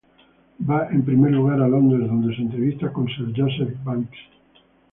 Va 0.69 0.79
en 0.95 1.03
primer 1.09 1.31
lugar 1.33 1.59
a 1.65 1.67
Londres 1.73 2.07
dónde 2.07 2.35
se 2.35 2.41
entrevista 2.41 2.91
con 2.91 3.05
Sir 3.07 3.31
Joseph 3.37 3.77
Banks. 3.83 4.17